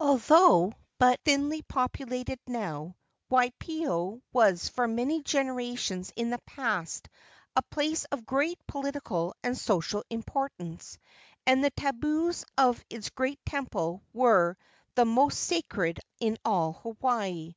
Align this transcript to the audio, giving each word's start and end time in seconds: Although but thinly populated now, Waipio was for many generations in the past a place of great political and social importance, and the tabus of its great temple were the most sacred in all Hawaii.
Although 0.00 0.72
but 0.98 1.20
thinly 1.26 1.60
populated 1.60 2.38
now, 2.46 2.96
Waipio 3.30 4.22
was 4.32 4.70
for 4.70 4.88
many 4.88 5.22
generations 5.22 6.10
in 6.16 6.30
the 6.30 6.40
past 6.46 7.10
a 7.54 7.60
place 7.60 8.04
of 8.06 8.24
great 8.24 8.58
political 8.66 9.34
and 9.44 9.54
social 9.54 10.02
importance, 10.08 10.96
and 11.46 11.62
the 11.62 11.68
tabus 11.72 12.42
of 12.56 12.82
its 12.88 13.10
great 13.10 13.44
temple 13.44 14.00
were 14.14 14.56
the 14.94 15.04
most 15.04 15.40
sacred 15.40 16.00
in 16.20 16.38
all 16.42 16.72
Hawaii. 16.82 17.54